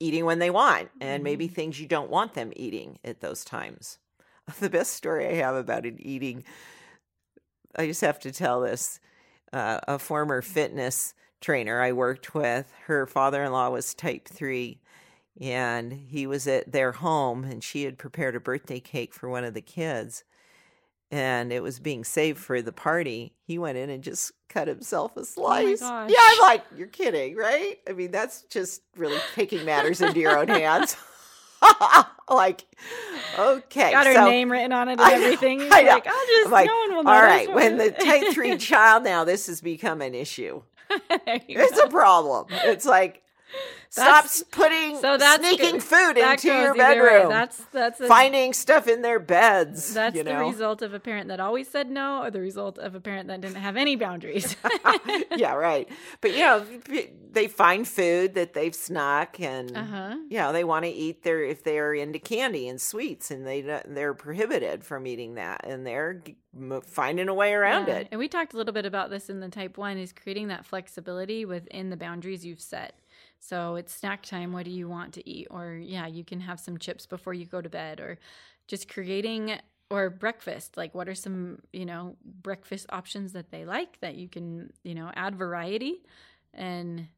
eating 0.00 0.24
when 0.24 0.38
they 0.38 0.50
want 0.50 0.90
and 1.00 1.24
maybe 1.24 1.48
Mhm. 1.48 1.52
things 1.54 1.80
you 1.80 1.86
don't 1.88 2.10
want 2.10 2.34
them 2.34 2.52
eating 2.56 2.98
at 3.04 3.20
those 3.20 3.44
times. 3.44 3.98
The 4.60 4.70
best 4.70 4.94
story 4.94 5.26
I 5.26 5.34
have 5.34 5.56
about 5.56 5.84
it 5.84 5.96
eating, 5.98 6.44
I 7.76 7.86
just 7.86 8.00
have 8.00 8.18
to 8.20 8.32
tell 8.32 8.60
this. 8.60 9.00
Uh, 9.52 9.80
a 9.88 9.98
former 9.98 10.42
fitness 10.42 11.14
trainer 11.40 11.80
I 11.80 11.92
worked 11.92 12.34
with, 12.34 12.70
her 12.86 13.06
father 13.06 13.42
in 13.44 13.52
law 13.52 13.70
was 13.70 13.94
type 13.94 14.28
three, 14.28 14.80
and 15.40 15.92
he 15.92 16.26
was 16.26 16.46
at 16.46 16.72
their 16.72 16.92
home, 16.92 17.44
and 17.44 17.62
she 17.62 17.84
had 17.84 17.98
prepared 17.98 18.34
a 18.36 18.40
birthday 18.40 18.80
cake 18.80 19.14
for 19.14 19.28
one 19.28 19.44
of 19.44 19.54
the 19.54 19.60
kids, 19.60 20.24
and 21.10 21.52
it 21.52 21.62
was 21.62 21.78
being 21.78 22.04
saved 22.04 22.38
for 22.38 22.60
the 22.60 22.72
party. 22.72 23.32
He 23.46 23.58
went 23.58 23.78
in 23.78 23.88
and 23.88 24.02
just 24.02 24.32
cut 24.48 24.68
himself 24.68 25.16
a 25.16 25.20
oh 25.20 25.24
slice. 25.24 25.80
gosh. 25.80 26.10
yeah, 26.10 26.16
I'm 26.20 26.40
like, 26.40 26.64
you're 26.76 26.86
kidding, 26.88 27.36
right? 27.36 27.76
I 27.88 27.92
mean, 27.92 28.10
that's 28.10 28.42
just 28.44 28.82
really 28.96 29.18
taking 29.34 29.64
matters 29.64 30.00
into 30.00 30.20
your 30.20 30.38
own 30.38 30.48
hands. 30.48 30.96
like, 32.28 32.64
okay, 33.38 33.90
got 33.92 34.06
her 34.06 34.14
so- 34.14 34.24
name 34.24 34.50
written 34.50 34.72
on 34.72 34.88
it 34.88 34.92
and 34.92 35.00
know, 35.00 35.06
everything. 35.06 35.60
I 35.72 35.82
know. 35.82 35.90
like, 35.92 36.06
I'll 36.06 36.26
just, 36.26 36.46
I'm 36.46 36.52
like, 36.52 36.66
no 36.66 36.76
one 36.76 36.90
will 36.90 37.08
All 37.08 37.20
notice. 37.22 37.46
right, 37.46 37.54
when 37.54 37.78
the 37.78 37.90
type 37.90 38.32
three 38.32 38.56
child 38.58 39.04
now, 39.04 39.24
this 39.24 39.46
has 39.46 39.60
become 39.60 40.02
an 40.02 40.14
issue. 40.14 40.62
It's 41.26 41.76
go. 41.80 41.82
a 41.84 41.90
problem. 41.90 42.46
It's 42.50 42.86
like, 42.86 43.22
Stop 43.90 44.26
putting 44.50 44.98
So 45.00 45.16
that's 45.16 45.46
sneaking 45.46 45.72
good. 45.72 45.82
food 45.82 46.16
That 46.16 46.34
into 46.44 46.48
your 46.48 46.56
either 46.56 46.72
way. 46.72 46.78
bedroom. 46.78 47.28
That's 47.30 47.56
that's 47.72 48.00
a, 48.00 48.06
finding 48.06 48.52
stuff 48.52 48.86
in 48.86 49.02
their 49.02 49.18
beds. 49.18 49.94
that's 49.94 50.16
you 50.16 50.22
the 50.22 50.36
result 50.36 50.82
of 50.82 50.94
a 50.94 51.00
parent 51.00 51.28
that 51.28 51.40
always 51.40 51.68
said 51.68 51.90
no, 51.90 52.22
or 52.22 52.30
the 52.30 52.40
result 52.40 52.78
of 52.78 52.94
a 52.94 53.00
parent 53.00 53.28
that 53.28 53.40
didn't 53.40 53.56
have 53.56 53.76
any 53.76 53.96
boundaries. 53.96 54.56
yeah, 55.36 55.54
right. 55.54 55.88
But 56.20 56.32
you 56.32 56.40
know, 56.40 56.66
they 57.32 57.48
find 57.48 57.86
food 57.86 58.34
that 58.34 58.54
they've 58.54 58.74
snuck, 58.74 59.40
and 59.40 59.76
uh 59.76 59.84
huh. 59.84 60.16
you 60.28 60.38
know, 60.38 60.52
they 60.52 60.64
want 60.64 60.84
to 60.84 60.90
eat 60.90 61.22
their 61.22 61.42
if 61.42 61.64
they're 61.64 61.94
into 61.94 62.18
candy 62.18 62.68
and 62.68 62.80
sweets, 62.80 63.30
and 63.30 63.46
they 63.46 63.60
they're 63.86 64.14
prohibited 64.14 64.84
from 64.84 65.06
eating 65.06 65.34
that, 65.34 65.64
and 65.64 65.86
they're 65.86 66.22
finding 66.86 67.28
a 67.28 67.34
way 67.34 67.52
around 67.52 67.88
it. 67.88 68.08
And 68.10 68.18
we 68.18 68.28
talked 68.28 68.54
a 68.54 68.56
little 68.56 68.72
bit 68.72 68.86
about 68.86 69.10
this 69.10 69.28
in 69.30 69.40
the 69.40 69.48
type 69.48 69.78
one 69.78 69.98
is 69.98 70.12
creating 70.12 70.48
that 70.48 70.64
flexibility 70.66 71.44
within 71.44 71.90
the 71.90 71.96
boundaries 71.96 72.44
you've 72.44 72.60
set. 72.60 72.94
So 73.40 73.76
it's 73.76 73.94
snack 73.94 74.24
time. 74.24 74.52
What 74.52 74.64
do 74.64 74.70
you 74.70 74.88
want 74.88 75.14
to 75.14 75.28
eat? 75.28 75.48
Or 75.50 75.74
yeah, 75.74 76.06
you 76.06 76.24
can 76.24 76.40
have 76.40 76.60
some 76.60 76.78
chips 76.78 77.06
before 77.06 77.34
you 77.34 77.46
go 77.46 77.60
to 77.60 77.68
bed, 77.68 78.00
or 78.00 78.18
just 78.66 78.88
creating 78.92 79.58
or 79.90 80.10
breakfast. 80.10 80.76
Like 80.76 80.94
what 80.94 81.08
are 81.08 81.14
some 81.14 81.60
you 81.72 81.86
know 81.86 82.16
breakfast 82.24 82.86
options 82.90 83.32
that 83.32 83.50
they 83.50 83.64
like 83.64 84.00
that 84.00 84.16
you 84.16 84.28
can 84.28 84.72
you 84.82 84.94
know 84.94 85.10
add 85.14 85.36
variety 85.36 86.02
and 86.54 87.08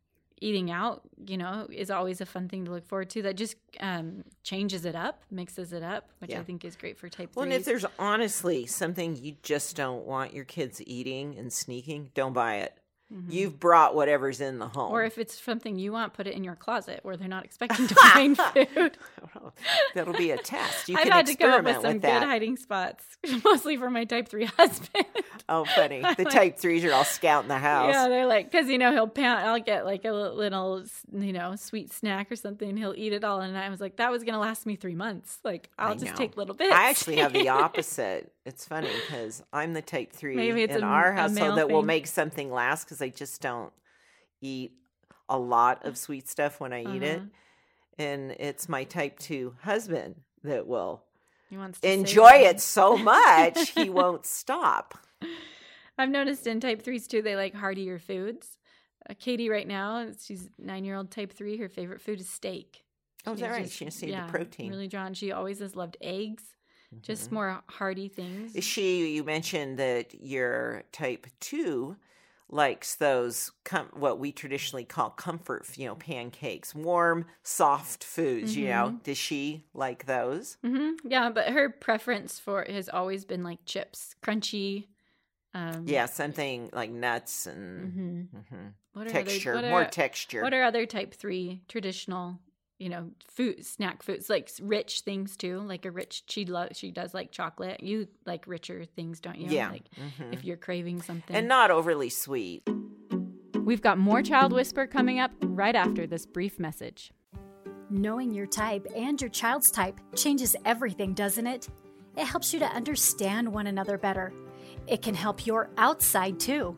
eating 0.40 0.70
out 0.70 1.02
you 1.26 1.36
know 1.36 1.66
is 1.70 1.90
always 1.90 2.20
a 2.20 2.26
fun 2.26 2.48
thing 2.48 2.64
to 2.64 2.70
look 2.70 2.86
forward 2.86 3.10
to 3.10 3.22
that 3.22 3.36
just 3.36 3.56
um, 3.80 4.24
changes 4.42 4.84
it 4.84 4.94
up 4.94 5.22
mixes 5.30 5.72
it 5.72 5.82
up 5.82 6.10
which 6.18 6.30
Yeah. 6.30 6.40
i 6.40 6.42
think 6.44 6.64
is 6.64 6.76
great 6.76 6.98
for 6.98 7.08
type 7.08 7.30
Well, 7.34 7.44
and 7.44 7.52
if 7.52 7.64
there's 7.64 7.84
honestly 7.98 8.66
something 8.66 9.16
you 9.16 9.36
just 9.42 9.76
don't 9.76 10.06
want 10.06 10.32
your 10.32 10.44
kids 10.44 10.80
eating 10.86 11.38
and 11.38 11.52
sneaking, 11.52 12.10
don't 12.14 12.32
buy 12.32 12.56
it. 12.56 12.76
You've 13.28 13.58
brought 13.58 13.96
whatever's 13.96 14.40
in 14.40 14.60
the 14.60 14.68
home. 14.68 14.86
Mm-hmm. 14.86 14.94
Or 14.94 15.04
if 15.04 15.18
it's 15.18 15.40
something 15.40 15.76
you 15.76 15.90
want, 15.90 16.12
put 16.12 16.28
it 16.28 16.34
in 16.34 16.44
your 16.44 16.54
closet 16.54 17.00
where 17.02 17.16
they're 17.16 17.26
not 17.26 17.44
expecting 17.44 17.88
to 17.88 17.94
find 18.12 18.36
food. 18.36 18.46
I 18.56 18.66
don't 18.74 18.96
know. 19.34 19.52
That'll 19.94 20.14
be 20.14 20.30
a 20.30 20.38
test. 20.38 20.88
You 20.88 20.96
I've 20.96 21.04
can 21.04 21.12
had 21.12 21.26
to 21.26 21.34
come 21.34 21.50
up 21.50 21.64
with 21.64 21.82
some 21.82 21.94
with 21.94 22.02
good 22.02 22.22
hiding 22.22 22.56
spots, 22.56 23.04
mostly 23.44 23.76
for 23.76 23.90
my 23.90 24.04
type 24.04 24.28
three 24.28 24.44
husband. 24.44 25.06
Oh, 25.52 25.64
funny. 25.64 26.00
The 26.16 26.22
like- 26.24 26.32
type 26.32 26.58
threes 26.58 26.84
are 26.84 26.92
all 26.92 27.04
scouting 27.04 27.48
the 27.48 27.58
house. 27.58 27.92
yeah, 27.92 28.08
they're 28.08 28.24
like, 28.26 28.50
because 28.50 28.68
you 28.68 28.78
know 28.78 28.92
he'll 28.92 29.08
pound. 29.08 29.40
I'll 29.46 29.58
get 29.60 29.84
like 29.84 30.04
a 30.04 30.12
little, 30.12 30.84
you 31.12 31.32
know, 31.32 31.56
sweet 31.56 31.92
snack 31.92 32.30
or 32.30 32.36
something. 32.36 32.76
He'll 32.76 32.94
eat 32.96 33.12
it 33.12 33.24
all, 33.24 33.40
and 33.40 33.58
I 33.58 33.68
was 33.68 33.80
like, 33.80 33.96
that 33.96 34.10
was 34.12 34.22
gonna 34.22 34.38
last 34.38 34.64
me 34.64 34.76
three 34.76 34.94
months. 34.94 35.40
Like 35.42 35.68
I'll 35.76 35.90
I 35.90 35.94
just 35.94 36.06
know. 36.06 36.14
take 36.14 36.36
little 36.36 36.54
bits. 36.54 36.72
I 36.72 36.88
actually 36.88 37.16
have 37.16 37.32
the 37.32 37.48
opposite. 37.64 38.32
It's 38.46 38.64
funny 38.64 38.88
because 39.06 39.42
I'm 39.52 39.74
the 39.74 39.82
type 39.82 40.12
three 40.12 40.36
Maybe 40.36 40.62
it's 40.62 40.76
in 40.76 40.82
a- 40.84 40.86
our 40.86 41.12
household 41.12 41.58
that 41.58 41.68
will 41.68 41.82
make 41.82 42.06
something 42.06 42.50
last 42.52 42.84
because 42.84 43.02
I 43.02 43.08
just 43.08 43.42
don't 43.42 43.72
eat 44.40 44.72
a 45.28 45.38
lot 45.38 45.84
of 45.84 45.98
sweet 45.98 46.28
stuff 46.28 46.60
when 46.60 46.72
I 46.72 46.82
eat 46.82 47.02
it. 47.02 47.18
Uh-huh. 47.18 47.26
And 47.98 48.30
it's 48.38 48.68
my 48.68 48.84
type 48.84 49.18
two 49.18 49.56
husband 49.62 50.16
that 50.44 50.66
will 50.66 51.02
to 51.50 51.92
enjoy 51.92 52.30
it 52.44 52.60
so 52.60 52.96
much 52.96 53.70
he 53.70 53.90
won't 53.90 54.24
stop. 54.24 54.96
I've 55.98 56.10
noticed 56.10 56.46
in 56.46 56.60
type 56.60 56.82
threes 56.82 57.06
too, 57.06 57.22
they 57.22 57.36
like 57.36 57.54
heartier 57.54 57.98
foods. 57.98 58.58
Uh, 59.08 59.14
Katie, 59.18 59.48
right 59.48 59.66
now, 59.66 60.06
she's 60.20 60.48
nine 60.58 60.84
year 60.84 60.96
old 60.96 61.10
type 61.10 61.32
three. 61.32 61.56
Her 61.56 61.68
favorite 61.68 62.00
food 62.00 62.20
is 62.20 62.28
steak. 62.28 62.84
Oh, 63.26 63.32
is 63.32 63.40
that 63.40 63.50
right? 63.50 63.64
just- 63.70 64.00
She 64.00 64.06
yeah, 64.06 64.26
the 64.26 64.32
protein. 64.32 64.70
Really 64.70 64.88
drawn. 64.88 65.14
She 65.14 65.32
always 65.32 65.58
has 65.60 65.76
loved 65.76 65.96
eggs, 66.00 66.42
just 67.02 67.30
more 67.32 67.62
hearty 67.68 68.08
things. 68.08 68.54
Is 68.56 68.64
she? 68.64 69.14
You 69.14 69.24
mentioned 69.24 69.78
that 69.78 70.14
your 70.20 70.84
type 70.92 71.26
two 71.40 71.96
likes 72.52 72.96
those 72.96 73.52
com- 73.64 73.90
what 73.92 74.18
we 74.18 74.32
traditionally 74.32 74.84
call 74.84 75.10
comfort, 75.10 75.66
you 75.78 75.86
know, 75.86 75.94
pancakes, 75.94 76.74
warm, 76.74 77.26
soft 77.42 78.02
foods. 78.02 78.56
You 78.56 78.68
know, 78.68 79.00
does 79.04 79.18
she 79.18 79.66
like 79.74 80.06
those? 80.06 80.56
hmm 80.62 80.92
Yeah, 81.04 81.30
but 81.30 81.48
her 81.50 81.68
preference 81.70 82.38
for 82.38 82.64
has 82.68 82.88
always 82.88 83.24
been 83.24 83.44
like 83.44 83.64
chips, 83.66 84.14
crunchy. 84.22 84.86
Um, 85.52 85.84
Yeah, 85.86 86.06
something 86.06 86.70
like 86.72 86.90
nuts 86.90 87.46
and 87.46 87.92
hmm 88.32 88.38
mhm. 88.38 88.72
What 88.92 89.06
are 89.06 89.10
texture, 89.10 89.54
Other, 89.56 89.70
what 89.70 89.82
more 89.82 89.84
texture. 89.90 90.42
What 90.42 90.52
are 90.54 90.62
other 90.62 90.84
type 90.86 91.14
three 91.14 91.62
traditional, 91.68 92.38
you 92.78 92.88
know, 92.88 93.10
food 93.28 93.64
snack 93.64 94.02
foods 94.02 94.28
like 94.28 94.50
rich 94.60 95.00
things 95.00 95.36
too? 95.36 95.60
Like 95.60 95.84
a 95.84 95.90
rich 95.90 96.24
she 96.28 96.44
loves 96.44 96.78
she 96.78 96.90
does 96.90 97.14
like 97.14 97.30
chocolate. 97.32 97.82
You 97.82 98.08
like 98.26 98.46
richer 98.46 98.84
things, 98.84 99.20
don't 99.20 99.38
you? 99.38 99.50
yeah, 99.50 99.70
Like 99.70 99.84
mhm. 99.98 100.32
if 100.32 100.44
you're 100.44 100.56
craving 100.56 101.02
something. 101.02 101.34
and 101.36 101.48
not 101.48 101.70
overly 101.70 102.10
sweet. 102.10 102.62
We've 103.64 103.82
got 103.82 103.98
more 103.98 104.22
Child 104.22 104.52
Whisperer 104.52 104.86
coming 104.86 105.20
up 105.20 105.30
right 105.42 105.76
after 105.76 106.06
this 106.06 106.26
brief 106.26 106.58
message. 106.58 107.12
Knowing 107.90 108.32
your 108.32 108.46
type 108.46 108.86
and 108.96 109.20
your 109.20 109.30
child's 109.30 109.70
type 109.70 110.00
changes 110.16 110.56
everything, 110.64 111.12
doesn't 111.12 111.46
it? 111.46 111.68
It 112.16 112.24
helps 112.24 112.52
you 112.52 112.58
to 112.60 112.66
understand 112.66 113.52
one 113.52 113.66
another 113.66 113.98
better. 113.98 114.32
It 114.86 115.02
can 115.02 115.14
help 115.14 115.46
your 115.46 115.70
outside 115.76 116.40
too. 116.40 116.76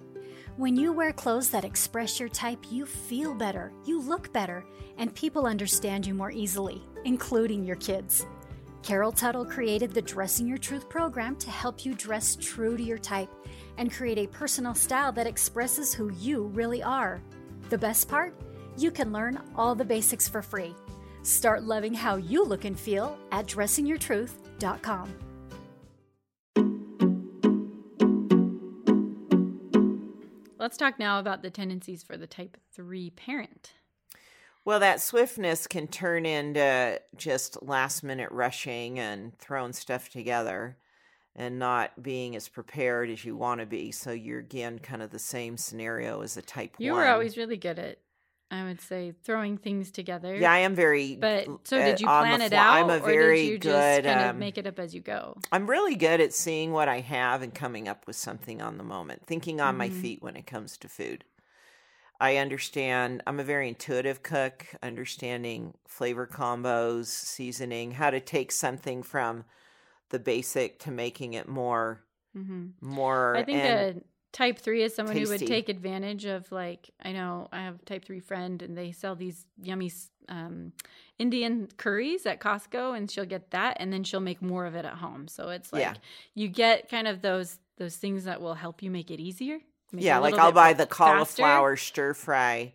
When 0.56 0.76
you 0.76 0.92
wear 0.92 1.12
clothes 1.12 1.50
that 1.50 1.64
express 1.64 2.21
your 2.21 2.28
type, 2.28 2.66
you 2.71 2.85
feel 2.85 3.35
better, 3.35 3.73
you 3.87 4.00
look 4.00 4.32
better, 4.32 4.64
and 4.99 5.14
people 5.14 5.47
understand 5.47 6.06
you 6.06 6.12
more 6.12 6.30
easily, 6.30 6.82
including 7.04 7.64
your 7.64 7.76
kids. 7.76 8.26
Carol 8.82 9.12
Tuttle 9.12 9.44
created 9.44 9.94
the 9.94 10.02
Dressing 10.02 10.47
Your 10.47 10.59
Truth 10.59 10.88
program 10.88 11.37
to 11.37 11.50
help 11.50 11.85
you 11.85 11.94
dress 11.94 12.37
true 12.37 12.76
to 12.76 12.82
your 12.82 12.99
type 12.99 13.30
and 13.78 13.92
create 13.92 14.18
a 14.18 14.26
personal 14.26 14.75
style 14.75 15.12
that 15.12 15.26
expresses 15.26 15.94
who 15.94 16.12
you 16.14 16.49
really 16.49 16.82
are. 16.82 17.23
The 17.71 17.78
best 17.78 18.09
part? 18.09 18.35
You 18.76 18.90
can 18.90 19.12
learn 19.12 19.40
all 19.54 19.75
the 19.75 19.85
basics 19.85 20.28
for 20.28 20.42
free. 20.42 20.75
Start 21.23 21.62
loving 21.62 21.94
how 21.94 22.16
you 22.16 22.44
look 22.44 22.64
and 22.64 22.78
feel 22.78 23.16
at 23.30 23.47
dressingyourtruth.com. 23.47 25.31
Let's 30.62 30.76
talk 30.76 30.97
now 30.97 31.19
about 31.19 31.42
the 31.42 31.50
tendencies 31.50 32.04
for 32.04 32.16
the 32.16 32.28
type 32.28 32.57
3 32.73 33.11
parent. 33.11 33.73
Well, 34.64 34.78
that 34.78 35.00
swiftness 35.00 35.66
can 35.66 35.88
turn 35.88 36.25
into 36.25 37.00
just 37.16 37.61
last 37.64 38.04
minute 38.04 38.31
rushing 38.31 39.00
and 39.00 39.37
throwing 39.37 39.73
stuff 39.73 40.09
together 40.09 40.76
and 41.35 41.59
not 41.59 42.00
being 42.00 42.37
as 42.37 42.47
prepared 42.47 43.11
as 43.11 43.25
you 43.25 43.35
want 43.37 43.59
to 43.59 43.66
be. 43.66 43.90
So 43.90 44.12
you're 44.12 44.38
again 44.38 44.78
kind 44.78 45.02
of 45.02 45.11
the 45.11 45.19
same 45.19 45.57
scenario 45.57 46.21
as 46.23 46.37
a 46.37 46.42
type 46.42 46.76
You 46.78 46.92
one. 46.92 47.00
You 47.00 47.07
were 47.07 47.12
always 47.12 47.37
really 47.37 47.57
good 47.57 47.81
at, 47.81 47.99
I 48.52 48.64
would 48.64 48.80
say, 48.82 49.14
throwing 49.25 49.56
things 49.56 49.90
together. 49.90 50.37
Yeah, 50.37 50.52
I 50.52 50.59
am 50.59 50.75
very. 50.75 51.16
But 51.16 51.47
so 51.64 51.78
uh, 51.78 51.85
did 51.87 52.00
you 52.02 52.06
plan 52.06 52.42
it 52.42 52.52
out, 52.52 52.71
I'm 52.71 52.90
a 52.90 52.99
or 53.02 53.32
did 53.35 53.38
you 53.49 53.59
good. 53.59 53.71
just 53.73 54.04
kind 54.04 54.21
um, 54.21 54.28
of 54.28 54.37
make 54.37 54.59
it 54.59 54.66
up 54.66 54.78
as 54.78 54.94
you 54.94 55.00
go? 55.00 55.38
I'm 55.50 55.68
really 55.68 55.94
good 55.94 56.21
at 56.21 56.35
seeing 56.35 56.73
what 56.73 56.87
I 56.87 57.00
have 57.00 57.40
and 57.40 57.54
coming 57.54 57.88
up 57.88 58.06
with 58.06 58.16
something 58.16 58.61
on 58.61 58.76
the 58.76 58.85
moment, 58.85 59.26
thinking 59.26 59.61
on 59.62 59.78
my 59.78 59.88
Mhm. 59.88 59.92
feet 59.92 60.23
when 60.23 60.37
it 60.37 60.47
comes 60.47 60.76
to 60.78 60.88
food. 60.88 61.25
I 62.21 62.37
understand, 62.37 63.23
I'm 63.26 63.40
a 63.40 63.44
very 63.44 63.68
intuitive 63.68 64.23
cook, 64.23 64.66
understanding 64.82 65.75
flavor 65.88 66.26
combos, 66.26 67.06
seasoning, 67.06 67.92
how 67.92 68.11
to 68.11 68.21
take 68.21 68.52
something 68.52 69.02
from 69.02 69.44
the 70.11 70.18
basic 70.18 70.78
to 70.80 70.90
making 70.90 71.32
it 71.32 71.49
more, 71.49 72.04
hmm 72.35 72.66
more. 72.82 73.35
I 73.37 73.42
think 73.44 73.59
and- 73.59 73.97
a 73.97 74.02
type 74.32 74.58
three 74.58 74.82
is 74.82 74.94
someone 74.94 75.16
who 75.16 75.28
would 75.28 75.46
take 75.46 75.68
advantage 75.68 76.24
of 76.24 76.50
like 76.50 76.90
I 77.02 77.12
know 77.12 77.48
I 77.52 77.62
have 77.62 77.76
a 77.80 77.84
type 77.84 78.04
three 78.04 78.20
friend 78.20 78.62
and 78.62 78.76
they 78.76 78.92
sell 78.92 79.14
these 79.14 79.44
yummy 79.62 79.92
um, 80.28 80.72
Indian 81.18 81.68
curries 81.76 82.26
at 82.26 82.40
Costco 82.40 82.96
and 82.96 83.10
she'll 83.10 83.26
get 83.26 83.50
that 83.50 83.76
and 83.80 83.92
then 83.92 84.04
she'll 84.04 84.20
make 84.20 84.40
more 84.40 84.66
of 84.66 84.74
it 84.74 84.84
at 84.84 84.94
home. 84.94 85.28
So 85.28 85.50
it's 85.50 85.72
like 85.72 85.82
Yeah. 85.82 85.94
you 86.34 86.48
get 86.48 86.88
kind 86.88 87.06
of 87.08 87.22
those 87.22 87.58
those 87.78 87.96
things 87.96 88.24
that 88.24 88.40
will 88.40 88.54
help 88.54 88.82
you 88.82 88.90
make 88.90 89.10
it 89.10 89.20
easier. 89.20 89.58
make 89.92 90.04
yeah, 90.04 90.18
a 90.18 90.20
like 90.20 90.34
I'll 90.38 90.52
buy 90.52 90.72
the 90.72 90.86
faster. 90.86 90.94
cauliflower 90.94 91.76
stir 91.76 92.14
fry 92.14 92.72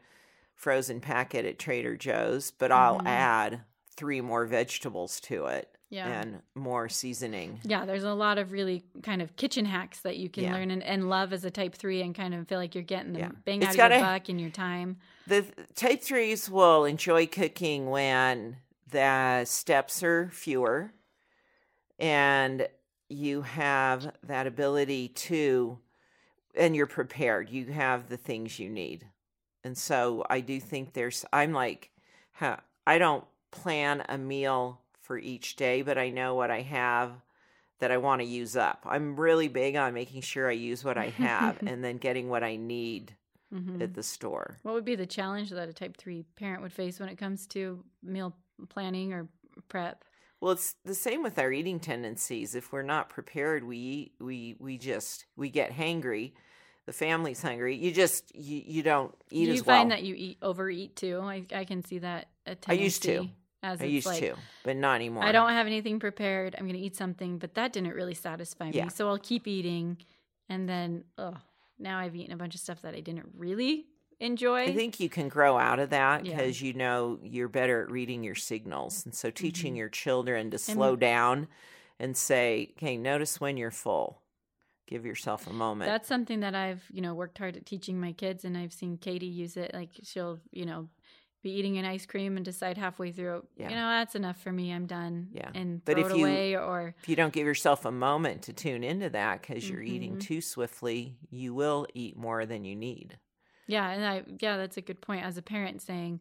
frozen 0.56 1.00
packet 1.00 1.46
at 1.46 1.60
Trader 1.60 1.96
Joe's, 1.96 2.52
but 2.52 2.72
I'll 2.72 3.00
Mhm. 3.00 3.06
add 3.08 3.62
three 3.98 4.22
more 4.22 4.46
vegetables 4.46 5.20
to 5.22 5.48
it 5.48 5.70
Yeah. 5.90 6.08
and 6.22 6.42
more 6.56 6.88
seasoning. 6.88 7.60
Yeah, 7.64 7.86
there's 7.86 8.04
a 8.04 8.14
lot 8.14 8.38
of 8.38 8.52
really 8.52 8.84
kind 9.04 9.22
of 9.22 9.36
kitchen 9.36 9.66
hacks 9.66 10.00
that 10.02 10.18
you 10.18 10.30
can 10.30 10.44
Yeah. 10.46 10.54
learn 10.54 10.72
and, 10.72 10.84
and 10.84 11.10
love 11.10 11.34
as 11.34 11.44
a 11.44 11.52
type 11.52 11.76
three 11.76 12.02
and 12.02 12.16
kind 12.16 12.34
of 12.34 12.48
feel 12.48 12.60
like 12.60 12.76
you're 12.76 12.84
getting 12.84 13.14
the 13.14 13.20
Yeah. 13.20 13.32
bang 13.44 13.62
It's 13.64 13.78
out 13.78 13.92
of 13.92 13.98
your 13.98 14.06
buck 14.08 14.30
in 14.30 14.40
your 14.40 14.52
time. 14.52 14.98
The 15.26 15.46
type 15.76 16.02
threes 16.02 16.50
will 16.50 16.86
enjoy 16.86 17.28
cooking 17.28 17.90
when 17.90 18.58
the 18.90 19.44
steps 19.46 20.02
are 20.04 20.30
fewer 20.32 20.94
and 22.00 22.68
you 23.10 23.42
have 23.42 24.12
that 24.24 24.48
ability 24.48 25.08
to, 25.10 25.80
and 26.56 26.76
you're 26.76 26.86
prepared. 26.88 27.50
You 27.50 27.66
have 27.68 28.10
the 28.10 28.18
things 28.18 28.60
you 28.60 28.70
need. 28.70 29.08
And 29.64 29.78
so 29.78 30.26
I 30.30 30.40
do 30.42 30.60
think 30.60 30.94
there's, 30.94 31.26
I'm 31.34 31.52
like, 31.54 31.90
huh, 32.34 32.58
I 32.86 32.98
don't 33.00 33.26
plan 33.52 34.04
a 34.10 34.18
meal 34.18 34.82
for 35.02 35.18
each 35.18 35.56
day, 35.56 35.82
but 35.82 35.98
I 35.98 36.10
know 36.10 36.36
what 36.36 36.52
I 36.52 36.62
have 36.62 37.12
that 37.80 37.92
I 37.92 37.98
want 37.98 38.22
to 38.22 38.28
use 38.28 38.56
up. 38.58 38.86
I'm 38.86 39.20
really 39.20 39.48
big 39.48 39.76
on 39.76 39.94
making 39.94 40.22
sure 40.22 40.50
I 40.50 40.54
use 40.54 40.84
what 40.84 40.98
I 40.98 41.08
have 41.10 41.60
and 41.68 41.84
then 41.84 41.98
getting 41.98 42.30
what 42.30 42.44
I 42.44 42.56
need 42.56 43.16
Mhm. 43.54 43.82
at 43.82 43.94
the 43.94 44.04
store. 44.04 44.58
What 44.64 44.74
would 44.74 44.84
be 44.84 44.96
the 44.96 45.06
challenge 45.06 45.52
that 45.52 45.70
a 45.70 45.74
type 45.74 45.96
3 45.96 46.24
parent 46.36 46.62
would 46.62 46.74
face 46.74 47.00
when 47.00 47.08
it 47.08 47.16
comes 47.18 47.48
to 47.48 47.82
meal 48.04 48.36
planning 48.68 49.14
or 49.14 49.30
prep? 49.70 50.04
Well, 50.42 50.52
it's 50.52 50.74
the 50.84 50.94
same 50.94 51.24
with 51.24 51.40
our 51.40 51.52
eating 51.52 51.80
tendencies. 51.80 52.56
If 52.56 52.74
we're 52.74 52.82
not 52.84 53.10
prepared, 53.10 53.64
we 53.64 53.78
eat, 53.78 54.12
we 54.20 54.56
we 54.60 54.78
just 54.78 55.26
we 55.38 55.50
get 55.50 55.72
hangry. 55.72 56.34
The 56.86 56.94
family's 56.94 57.42
hungry. 57.42 57.76
You 57.76 57.92
just 57.92 58.36
you, 58.36 58.62
you 58.66 58.84
don't 58.84 59.16
eat 59.32 59.48
you 59.48 59.54
as 59.54 59.66
well. 59.66 59.78
You 59.78 59.82
find 59.82 59.92
that 59.92 60.04
you 60.04 60.16
eat 60.16 60.38
overeat 60.42 60.96
too? 60.96 61.20
I, 61.22 61.46
I 61.54 61.66
can 61.66 61.84
see 61.84 62.00
that. 62.00 62.28
A 62.46 62.58
I 62.68 62.74
used 62.74 63.02
to. 63.04 63.30
As 63.64 63.82
I 63.82 63.86
used 63.86 64.06
like, 64.06 64.20
to, 64.20 64.36
but 64.64 64.76
not 64.78 64.96
anymore. 64.96 65.24
I 65.24 65.32
don't 65.32 65.50
have 65.50 65.66
anything 65.66 66.00
prepared. 66.00 66.56
I'm 66.58 66.66
going 66.66 66.78
to 66.78 66.82
eat 66.82 66.96
something, 66.96 67.40
but 67.40 67.56
that 67.56 67.74
didn't 67.74 67.94
really 67.94 68.14
satisfy 68.14 68.66
me. 68.70 68.78
Yeah. 68.78 68.88
So 68.90 69.08
I'll 69.10 69.18
keep 69.18 69.48
eating. 69.48 69.98
And 70.48 70.70
then, 70.70 71.04
oh, 71.18 71.34
now 71.80 71.98
I've 72.00 72.16
eaten 72.16 72.34
a 72.34 72.38
bunch 72.38 72.54
of 72.54 72.62
stuff 72.62 72.84
that 72.84 72.94
I 72.94 73.00
didn't 73.00 73.26
really 73.36 73.86
enjoy. 74.20 74.64
I 74.66 74.74
think 74.74 75.00
you 75.00 75.10
can 75.10 75.28
grow 75.28 75.58
out 75.58 75.80
of 75.80 75.90
that 75.90 76.26
Yeah. 76.26 76.36
because 76.36 76.62
you 76.62 76.74
know 76.74 77.20
you're 77.24 77.48
better 77.50 77.82
at 77.84 77.92
reading 77.92 78.24
your 78.24 78.36
signals. 78.36 79.06
And 79.06 79.14
so 79.14 79.32
teaching 79.32 79.74
Mhm. 79.74 79.78
your 79.78 79.90
children 79.90 80.52
to 80.52 80.58
slow 80.60 80.96
down 80.96 81.48
and 82.00 82.16
say, 82.16 82.74
okay, 82.78 82.96
notice 82.96 83.42
when 83.42 83.58
you're 83.58 83.72
full. 83.72 84.22
Give 84.88 85.06
yourself 85.06 85.48
a 85.48 85.54
moment. 85.54 85.90
That's 85.90 86.08
something 86.08 86.40
that 86.40 86.56
I've, 86.56 86.84
you 86.92 87.02
know, 87.02 87.14
worked 87.14 87.38
hard 87.40 87.58
at 87.58 87.66
teaching 87.66 88.00
my 88.00 88.14
kids 88.14 88.46
and 88.46 88.58
I've 88.58 88.72
seen 88.72 88.98
Katie 88.98 89.26
use 89.26 89.58
it. 89.58 89.74
Like 89.74 89.90
she'll, 90.04 90.40
you 90.52 90.66
know, 90.66 90.88
be 91.48 91.58
eating 91.58 91.78
an 91.78 91.86
ice 91.86 92.06
cream 92.06 92.36
and 92.36 92.46
decide 92.46 92.78
halfway 92.78 93.12
through, 93.12 93.46
Yeah. 93.56 93.70
you 93.70 93.76
know, 93.76 93.88
that's 93.90 94.16
enough 94.16 94.40
for 94.42 94.52
me. 94.52 94.72
I'm 94.74 94.86
done. 94.86 95.30
Yeah. 95.32 95.50
And 95.56 95.84
But 95.86 95.96
throw 95.98 96.06
if 96.06 96.12
it 96.12 96.18
you- 96.18 96.26
away 96.26 96.56
or 96.58 96.96
if 97.00 97.08
you 97.10 97.16
don't 97.16 97.34
give 97.34 97.46
yourself 97.48 97.86
a 97.86 97.92
moment 97.92 98.42
to 98.44 98.54
tune 98.54 98.84
into 98.84 99.10
that 99.12 99.42
because 99.42 99.70
you're 99.70 99.82
eating 99.82 100.18
Mhm. 100.18 100.22
too 100.22 100.42
swiftly, 100.42 101.18
you 101.30 101.54
will 101.54 101.88
eat 101.94 102.18
more 102.18 102.46
than 102.46 102.66
you 102.66 102.76
need. 102.76 103.18
yeah. 103.68 103.90
And 103.92 104.06
I, 104.06 104.24
yeah, 104.40 104.58
that's 104.58 104.78
a 104.78 104.82
good 104.82 105.02
point 105.02 105.24
as 105.26 105.38
a 105.38 105.42
parent 105.42 105.82
saying, 105.82 106.20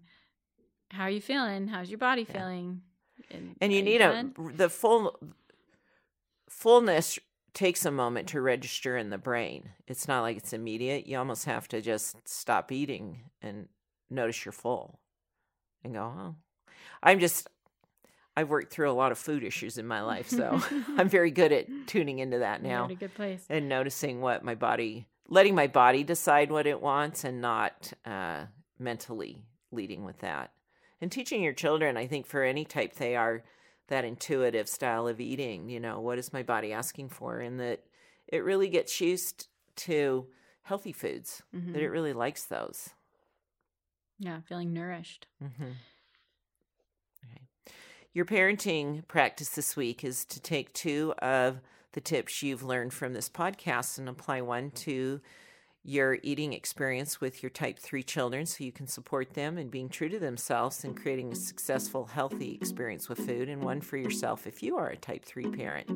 how 0.90 1.04
are 1.04 1.10
you 1.10 1.20
feeling? 1.20 1.68
How's 1.68 1.90
your 1.90 1.98
body 1.98 2.22
Yeah. 2.28 2.32
feeling? 2.38 2.82
And 3.60 3.72
you 3.72 3.82
need 3.82 3.98
done? 3.98 4.34
a 4.38 4.52
the 4.52 4.68
full 4.70 5.18
fullness 6.48 7.18
takes 7.54 7.84
a 7.84 7.90
moment 7.90 8.28
to 8.28 8.40
register 8.40 8.96
in 8.96 9.10
the 9.10 9.18
brain. 9.18 9.70
It's 9.86 10.06
not 10.06 10.20
like 10.22 10.36
it's 10.36 10.52
immediate. 10.52 11.06
You 11.06 11.18
almost 11.18 11.44
have 11.46 11.66
to 11.68 11.80
just 11.80 12.28
stop 12.28 12.70
eating 12.70 13.30
and 13.40 13.68
notice 14.10 14.44
you're 14.44 14.52
full 14.52 15.00
and 15.84 15.94
go, 15.94 16.02
"Oh." 16.02 16.34
I'm 17.02 17.20
just 17.20 17.48
I've 18.36 18.50
worked 18.50 18.70
through 18.72 18.90
a 18.90 18.92
lot 18.92 19.12
of 19.12 19.18
food 19.18 19.42
issues 19.44 19.78
in 19.78 19.86
my 19.86 20.02
life, 20.02 20.28
so 20.28 20.60
I'm 20.98 21.08
very 21.08 21.30
good 21.30 21.52
at 21.52 21.66
tuning 21.86 22.18
into 22.18 22.38
that 22.40 22.60
You're 22.62 22.70
now 22.70 22.84
at 22.84 22.90
a 22.90 22.94
good 22.94 23.14
place. 23.14 23.44
and 23.48 23.68
noticing 23.68 24.20
what 24.20 24.44
my 24.44 24.54
body 24.54 25.06
letting 25.28 25.54
my 25.54 25.66
body 25.66 26.04
decide 26.04 26.52
what 26.52 26.66
it 26.66 26.80
wants 26.80 27.24
and 27.24 27.40
not 27.40 27.92
uh, 28.04 28.44
mentally 28.78 29.42
leading 29.72 30.04
with 30.04 30.18
that 30.20 30.52
and 31.00 31.10
teaching 31.10 31.42
your 31.42 31.52
children 31.52 31.96
i 31.96 32.06
think 32.06 32.26
for 32.26 32.42
any 32.44 32.64
type 32.64 32.94
they 32.94 33.16
are 33.16 33.42
that 33.88 34.04
intuitive 34.04 34.68
style 34.68 35.08
of 35.08 35.20
eating 35.20 35.68
you 35.68 35.80
know 35.80 35.98
what 36.00 36.16
is 36.18 36.32
my 36.32 36.42
body 36.44 36.72
asking 36.72 37.08
for 37.08 37.40
and 37.40 37.58
that 37.58 37.82
it 38.28 38.44
really 38.44 38.68
gets 38.68 39.00
used 39.00 39.48
to 39.74 40.26
healthy 40.62 40.92
foods 40.92 41.42
Mhm. 41.54 41.72
that 41.72 41.82
it 41.82 41.88
really 41.88 42.12
likes 42.12 42.44
those 42.44 42.90
Yeah, 44.18 44.40
feeling 44.48 44.72
nourished. 44.72 45.26
Mm-hmm. 45.42 45.64
Okay. 47.24 47.42
Your 48.12 48.24
parenting 48.24 49.06
practice 49.08 49.50
this 49.50 49.76
week 49.76 50.04
is 50.04 50.24
to 50.26 50.40
take 50.40 50.72
two 50.72 51.12
of 51.18 51.60
the 51.92 52.00
tips 52.00 52.42
you've 52.42 52.62
learned 52.62 52.92
from 52.92 53.12
this 53.12 53.28
podcast 53.28 53.98
and 53.98 54.08
apply 54.08 54.40
one 54.40 54.70
to 54.70 55.20
your 55.82 56.18
eating 56.22 56.52
experience 56.52 57.20
with 57.20 57.42
your 57.42 57.50
type 57.50 57.78
3 57.78 58.02
children 58.02 58.44
so 58.44 58.64
you 58.64 58.72
can 58.72 58.88
support 58.88 59.34
them 59.34 59.56
in 59.56 59.68
being 59.68 59.88
true 59.88 60.08
to 60.08 60.18
themselves 60.18 60.82
and 60.82 61.00
creating 61.00 61.30
a 61.32 61.36
successful, 61.36 62.06
healthy 62.06 62.54
experience 62.60 63.08
with 63.08 63.18
food, 63.18 63.48
and 63.48 63.62
one 63.62 63.80
for 63.80 63.96
yourself 63.96 64.46
if 64.48 64.62
you 64.62 64.76
are 64.76 64.88
a 64.88 64.96
type 64.96 65.24
3 65.24 65.48
parent. 65.50 65.88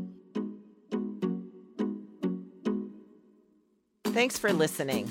Thanks 4.04 4.38
for 4.38 4.52
listening. 4.52 5.10